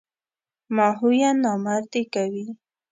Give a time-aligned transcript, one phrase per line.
[0.75, 2.45] ماهویه نامردي کوي.